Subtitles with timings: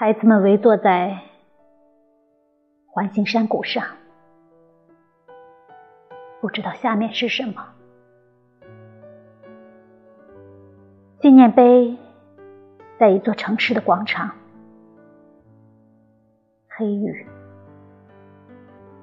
[0.00, 1.18] 孩子们围坐在
[2.86, 3.84] 环形山谷上，
[6.40, 7.66] 不知道下面是什么。
[11.18, 11.98] 纪念碑
[12.96, 14.30] 在一座城市的广场，
[16.68, 17.26] 黑雨，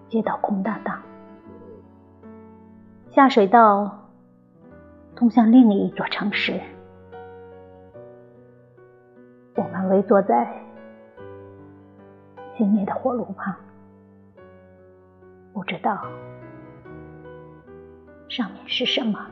[0.08, 1.02] 街道空荡荡，
[3.12, 4.08] 下水道
[5.14, 6.58] 通向另一座城市。
[9.58, 10.65] 我们围坐在。
[12.58, 13.54] 熄灭的火炉旁，
[15.54, 16.06] 不知道
[18.30, 19.30] 上面是什么。